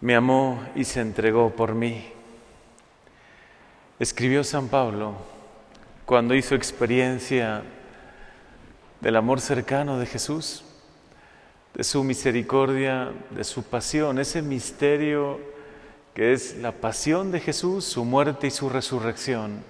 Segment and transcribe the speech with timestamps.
[0.00, 2.10] me amó y se entregó por mí.
[3.98, 5.14] Escribió San Pablo
[6.06, 7.62] cuando hizo experiencia
[9.00, 10.64] del amor cercano de Jesús,
[11.74, 15.38] de su misericordia, de su pasión, ese misterio
[16.14, 19.62] que es la pasión de Jesús, su muerte y su resurrección.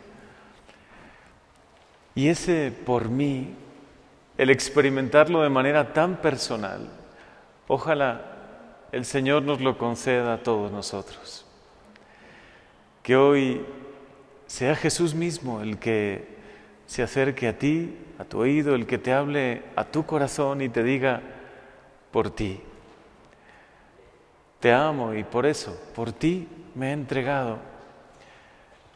[2.15, 3.55] Y ese por mí,
[4.39, 6.89] el experimentarlo de manera tan personal,
[7.69, 8.30] ojalá
[8.93, 11.46] el Señor nos lo conceda a todos nosotros.
[13.03, 13.64] Que hoy
[14.46, 16.26] sea Jesús mismo el que
[16.86, 20.68] se acerque a ti, a tu oído, el que te hable a tu corazón y
[20.68, 21.22] te diga
[22.11, 22.61] por ti.
[24.58, 27.59] Te amo y por eso, por ti me he entregado.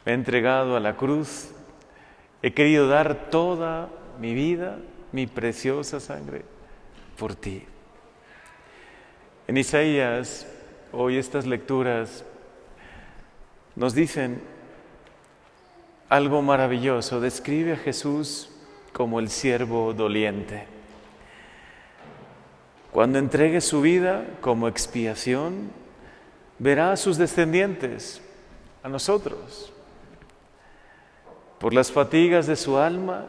[0.05, 1.51] Me he entregado a la cruz.
[2.41, 3.89] He querido dar toda
[4.19, 4.77] mi vida,
[5.11, 6.43] mi preciosa sangre,
[7.17, 7.65] por ti.
[9.47, 10.47] En Isaías,
[10.91, 12.23] hoy estas lecturas
[13.75, 14.41] nos dicen
[16.09, 18.49] algo maravilloso, describe a Jesús
[18.91, 20.65] como el siervo doliente.
[22.91, 25.69] Cuando entregue su vida como expiación,
[26.57, 28.21] verá a sus descendientes,
[28.81, 29.71] a nosotros,
[31.59, 33.25] por las fatigas de su alma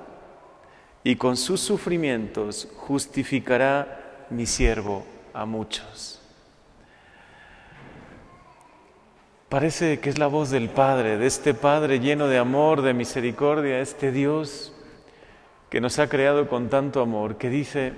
[1.04, 5.04] y con sus sufrimientos justificará mi siervo
[5.36, 6.20] a muchos.
[9.50, 13.80] Parece que es la voz del Padre, de este Padre lleno de amor, de misericordia,
[13.80, 14.72] este Dios
[15.70, 17.92] que nos ha creado con tanto amor, que dice,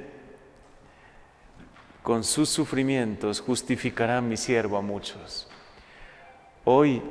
[2.03, 5.48] con sus sufrimientos justificará mi siervo a muchos.
[6.64, 7.03] Hoy,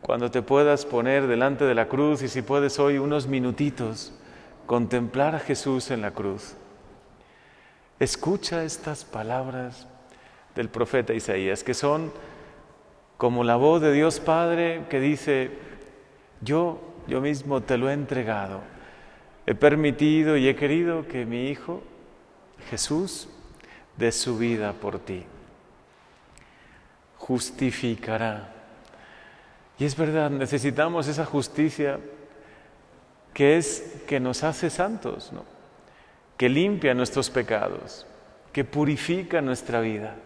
[0.00, 4.12] cuando te puedas poner delante de la cruz y si puedes hoy unos minutitos,
[4.66, 6.56] contemplar a Jesús en la cruz
[7.98, 9.86] Escucha estas palabras
[10.54, 12.12] del profeta Isaías, que son
[13.16, 15.50] como la voz de Dios Padre que dice,
[16.42, 18.60] yo, yo mismo te lo he entregado,
[19.46, 21.82] he permitido y he querido que mi Hijo
[22.68, 23.28] Jesús
[23.96, 25.24] dé su vida por ti.
[27.16, 28.52] Justificará.
[29.78, 31.98] Y es verdad, necesitamos esa justicia
[33.32, 35.55] que es que nos hace santos, ¿no?
[36.36, 38.06] Que limpia nuestros pecados,
[38.52, 40.16] que purifica nuestra vida.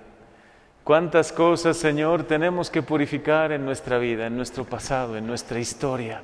[0.84, 6.22] ¿Cuántas cosas, Señor, tenemos que purificar en nuestra vida, en nuestro pasado, en nuestra historia?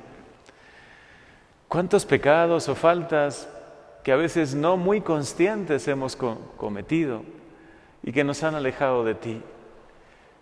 [1.67, 3.47] ¿Cuántos pecados o faltas
[4.03, 7.23] que a veces no muy conscientes hemos cometido
[8.03, 9.41] y que nos han alejado de ti?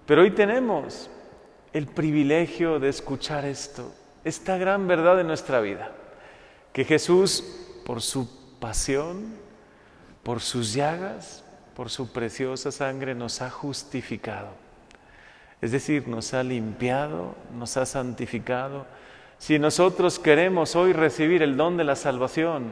[0.06, 1.09] Pero hoy tenemos
[1.73, 3.91] el privilegio de escuchar esto,
[4.23, 5.91] esta gran verdad de nuestra vida,
[6.72, 7.44] que Jesús,
[7.85, 8.44] por su
[10.23, 11.43] por sus llagas,
[11.75, 14.49] por su preciosa sangre nos ha justificado.
[15.61, 18.85] Es decir, nos ha limpiado, nos ha santificado.
[19.37, 22.71] Si nosotros queremos hoy recibir el don de la salvación,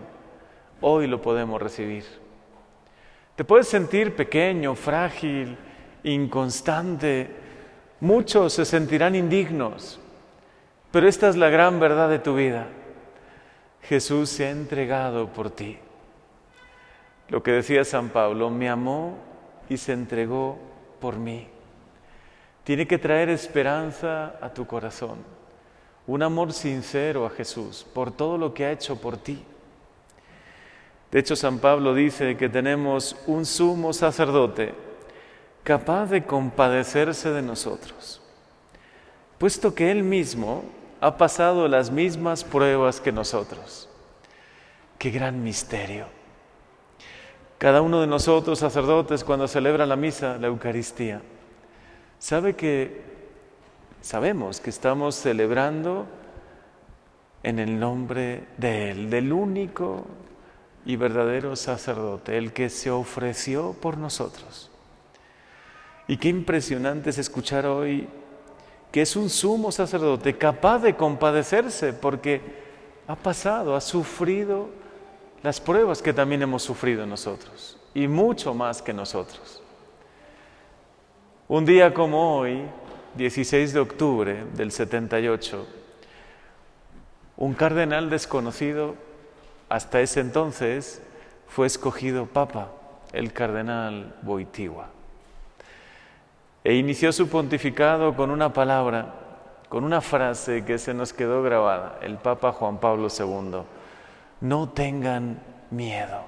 [0.82, 2.06] hoy lo podemos recibir.
[3.36, 5.58] Te puedes sentir pequeño, frágil,
[6.04, 7.30] inconstante.
[8.00, 10.00] Muchos se sentirán indignos,
[10.92, 12.68] pero esta es la gran verdad de tu vida.
[13.94, 15.78] Jesús se ha entregado por ti.
[17.30, 19.20] Lo que decía San Pablo, me amó
[19.70, 20.58] y se entregó
[21.00, 21.48] por mí.
[22.64, 25.20] Tiene que traer esperanza a tu corazón,
[26.08, 29.44] un amor sincero a Jesús por todo lo que ha hecho por ti.
[31.12, 34.74] De hecho, San Pablo dice que tenemos un sumo sacerdote
[35.64, 38.24] capaz de compadecerse de nosotros,
[39.38, 40.64] puesto que Él mismo
[41.04, 43.90] ha pasado las mismas pruebas que nosotros.
[44.98, 46.06] Qué gran misterio.
[47.58, 51.22] Cada uno de nosotros, sacerdotes, cuando celebra la misa, la Eucaristía,
[52.20, 53.02] sabe que
[54.00, 56.06] sabemos que estamos celebrando
[57.44, 60.06] en el nombre de Él, del único
[60.86, 64.72] y verdadero sacerdote, el que se ofreció por nosotros.
[66.08, 68.08] Y qué impresionante es escuchar hoy
[68.94, 72.42] que es un sumo sacerdote capaz de compadecerse porque
[73.08, 74.70] ha pasado, ha sufrido
[75.42, 79.64] las pruebas que también hemos sufrido nosotros y mucho más que nosotros.
[81.48, 82.62] Un día como hoy,
[83.16, 85.66] 16 de octubre del 78,
[87.38, 88.94] un cardenal desconocido
[89.70, 91.02] hasta ese entonces
[91.48, 92.72] fue escogido papa,
[93.12, 94.93] el cardenal Boitigua
[96.64, 99.14] e inició su pontificado con una palabra,
[99.68, 103.64] con una frase que se nos quedó grabada, el Papa Juan Pablo II,
[104.42, 106.22] no tengan miedo.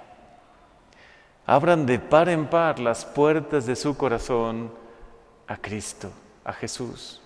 [1.46, 4.72] Abran de par en par las puertas de su corazón
[5.48, 6.12] a Cristo,
[6.44, 7.22] a Jesús,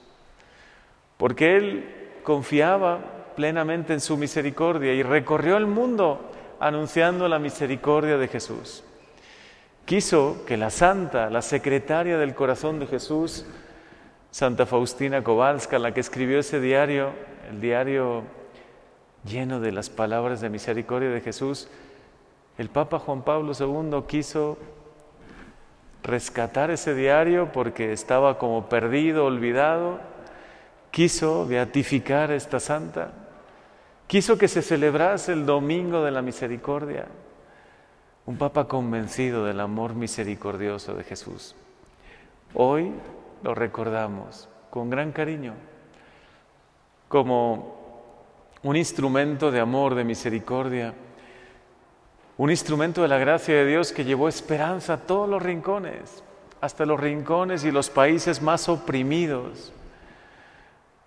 [1.18, 3.00] porque Él confiaba
[3.36, 6.30] plenamente en su misericordia y recorrió el mundo
[6.60, 8.84] anunciando la misericordia de Jesús.
[9.90, 13.44] Quiso que la santa, la secretaria del corazón de Jesús,
[14.30, 17.10] Santa Faustina Kowalska, la que escribió ese diario,
[17.50, 18.22] el diario
[19.26, 21.70] lleno de las palabras de misericordia de Jesús,
[22.60, 24.60] el Papa Juan Pablo II quiso
[26.04, 30.00] rescatar ese diario porque estaba como perdido, olvidado,
[30.92, 33.12] quiso beatificar a esta santa,
[34.06, 37.08] quiso que se celebrase el domingo de la misericordia,
[38.30, 41.56] un Papa convencido del amor misericordioso de Jesús.
[42.54, 42.92] Hoy
[43.42, 45.56] lo recordamos con gran cariño,
[47.08, 48.06] como
[48.62, 50.94] un instrumento de amor, de misericordia,
[52.38, 56.24] un instrumento de la gracia de Dios que llevó esperanza a todos los rincones,
[56.62, 59.74] hasta los rincones y los países más oprimidos.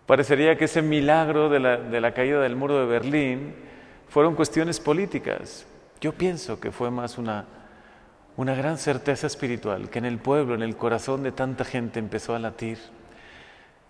[0.07, 3.55] Parecería que ese milagro de la, de la caída del muro de Berlín
[4.09, 5.69] fueron cuestiones políticas.
[6.02, 7.46] Yo pienso que fue más una
[8.37, 12.34] una gran certeza espiritual que en el pueblo, en el corazón de tanta gente empezó
[12.34, 12.78] a latir,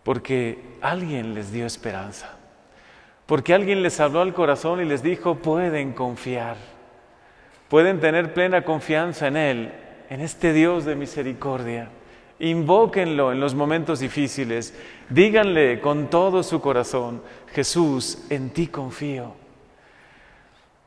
[0.02, 2.30] porque alguien les dio esperanza,
[3.26, 6.56] porque alguien les habló al corazón y les dijo, pueden confiar,
[7.68, 9.72] pueden tener plena confianza en Él,
[10.10, 11.88] en este Dios de misericordia.
[12.40, 14.76] Invóquenlo en los momentos difíciles,
[15.08, 17.22] díganle con todo su corazón,
[17.52, 19.41] Jesús, en ti confío.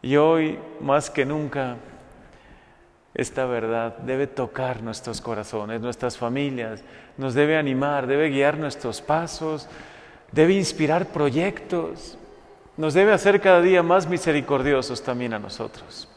[0.06, 1.78] Y hoy, más que nunca,
[3.16, 6.84] esta verdad debe tocar nuestros corazones, nuestras familias,
[7.18, 9.68] nos debe animar, debe guiar nuestros pasos,
[10.32, 12.20] debe inspirar proyectos,
[12.78, 16.08] nos debe hacer cada día más misericordiosos también a nosotros.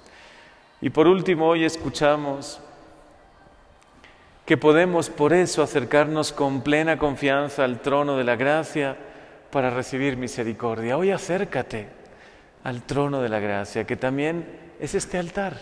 [0.82, 2.60] Y por último, hoy escuchamos
[4.44, 8.98] que podemos por eso acercarnos con plena confianza al trono de la gracia
[9.50, 10.98] para recibir misericordia.
[10.98, 11.97] Hoy acércate
[12.64, 14.46] al trono de la gracia, que también
[14.80, 15.56] es este altar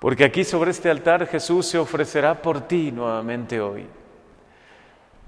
[0.00, 3.86] porque aquí sobre este altar Jesús se ofrecerá por ti nuevamente hoy.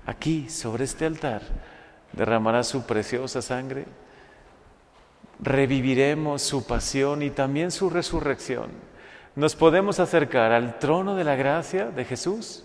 [0.07, 1.43] Aquí sobre este altar
[2.13, 3.85] derramará su preciosa sangre.
[5.41, 8.71] Reviviremos su pasión y también su resurrección.
[9.37, 12.65] Nos podemos acercar al trono de la gracia de Jesús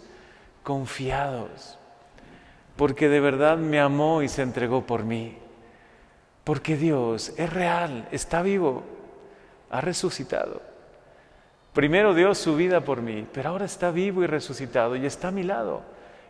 [0.63, 1.77] confiados,
[2.77, 5.37] porque de verdad me amó y se entregó por mí.
[6.47, 8.81] Porque Dios es real, está vivo,
[9.69, 10.61] ha resucitado.
[11.73, 15.31] Primero dio su vida por mí, pero ahora está vivo y resucitado y está a
[15.31, 15.81] mi lado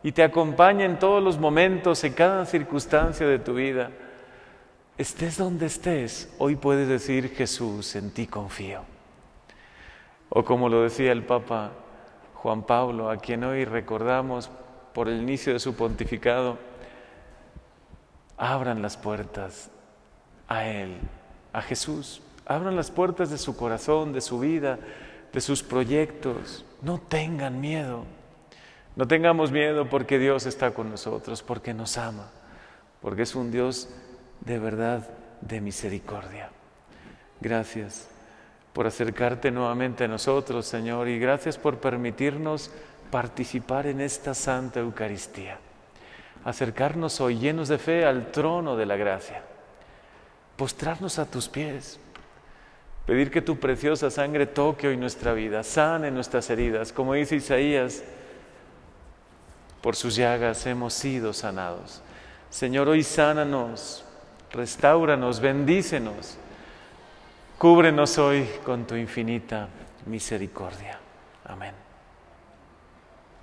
[0.01, 3.91] y te acompaña en todos los momentos, en cada circunstancia de tu vida.
[4.97, 8.81] Estés donde estés, hoy puedes decir Jesús, en ti confío.
[10.29, 11.73] O como lo decía el Papa
[12.33, 14.49] Juan Pablo, a quien hoy recordamos
[14.95, 16.57] por el inicio de su pontificado,
[18.35, 19.69] abran las puertas
[20.47, 20.97] a Él,
[21.53, 24.79] a Jesús, abran las puertas de su corazón, de su vida,
[25.33, 26.65] de sus proyectos.
[26.81, 28.05] No tengan miedo.
[28.95, 32.31] No tengamos miedo porque Dios está con nosotros, porque nos ama,
[33.01, 33.89] porque es un Dios
[34.41, 35.07] de verdad,
[35.41, 36.49] de misericordia.
[37.39, 38.09] Gracias
[38.73, 42.71] por acercarte nuevamente a nosotros, Señor, y gracias por permitirnos
[43.11, 45.59] participar en esta Santa Eucaristía.
[46.43, 49.43] Acercarnos hoy llenos de fe al trono de la gracia.
[50.57, 51.99] Postrarnos a tus pies
[53.07, 56.91] Pedir que tu preciosa sangre toque hoy nuestra vida, sane nuestras heridas.
[56.91, 58.03] Como dice Isaías,
[59.81, 62.01] por sus llagas hemos sido sanados.
[62.49, 64.03] Señor, hoy sánanos,
[64.51, 66.35] restauranos, bendícenos.
[67.57, 69.69] Cúbrenos hoy con tu infinita
[70.05, 70.99] misericordia.
[71.45, 71.86] Amén.